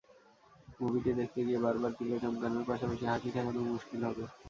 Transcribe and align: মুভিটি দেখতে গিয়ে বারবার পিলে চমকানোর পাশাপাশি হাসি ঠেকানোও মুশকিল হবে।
মুভিটি 0.79 1.11
দেখতে 1.19 1.39
গিয়ে 1.47 1.63
বারবার 1.65 1.91
পিলে 1.97 2.15
চমকানোর 2.23 2.63
পাশাপাশি 2.69 3.03
হাসি 3.07 3.29
ঠেকানোও 3.29 3.69
মুশকিল 3.71 4.01
হবে। 4.07 4.23